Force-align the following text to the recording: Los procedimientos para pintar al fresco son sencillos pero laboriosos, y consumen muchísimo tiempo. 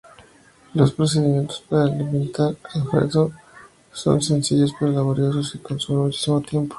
Los 0.73 0.93
procedimientos 0.93 1.63
para 1.69 1.95
pintar 1.95 2.55
al 2.73 2.87
fresco 2.89 3.33
son 3.93 4.19
sencillos 4.19 4.73
pero 4.79 4.93
laboriosos, 4.93 5.53
y 5.53 5.59
consumen 5.59 6.05
muchísimo 6.05 6.41
tiempo. 6.41 6.69